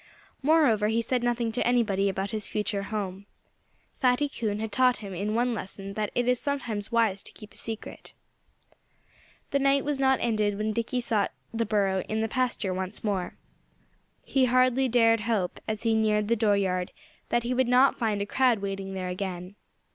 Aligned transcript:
Moreover 0.41 0.87
he 0.87 1.03
said 1.03 1.21
nothing 1.21 1.51
to 1.51 1.63
anybody 1.67 2.09
about 2.09 2.31
his 2.31 2.47
future 2.47 2.81
home. 2.81 3.27
Fatty 3.99 4.27
Coon 4.27 4.57
had 4.59 4.71
taught 4.71 4.97
him 4.97 5.13
in 5.13 5.35
one 5.35 5.53
lesson 5.53 5.93
that 5.93 6.09
it 6.15 6.27
is 6.27 6.39
sometimes 6.39 6.91
wise 6.91 7.21
to 7.21 7.31
keep 7.33 7.53
a 7.53 7.55
secret. 7.55 8.13
The 9.51 9.59
night 9.59 9.85
was 9.85 9.99
not 9.99 10.17
ended 10.19 10.57
when 10.57 10.73
Dickie 10.73 11.01
sought 11.01 11.31
the 11.53 11.67
burrow 11.67 12.01
in 12.09 12.21
the 12.21 12.27
pasture 12.27 12.73
once 12.73 13.03
more. 13.03 13.35
He 14.25 14.45
hardly 14.45 14.89
dared 14.89 15.19
hope, 15.19 15.59
as 15.67 15.83
he 15.83 15.93
neared 15.93 16.29
the 16.29 16.35
dooryard, 16.35 16.89
that 17.29 17.43
he 17.43 17.53
would 17.53 17.67
not 17.67 17.99
find 17.99 18.23
a 18.23 18.25
crowd 18.25 18.57
waiting 18.57 18.95
there 18.95 19.09
again. 19.09 19.53